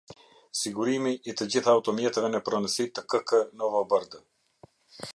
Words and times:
Sigurimi 0.59 1.11
I 1.29 1.35
të 1.41 1.47
gjitha 1.55 1.75
automjeteve 1.75 2.33
në 2.37 2.43
pronsi 2.49 2.89
te 2.97 3.07
k.k.Novobërdë 3.15 4.27